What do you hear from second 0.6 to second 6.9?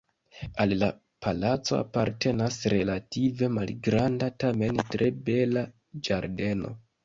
Al la palaco apartenas relative malgranda, tamen tre bela ĝardeno.